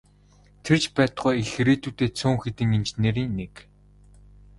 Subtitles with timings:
[0.63, 3.53] Тэр ч байтугай их ирээдүйтэй цөөн хэдэн инженерийн нэг.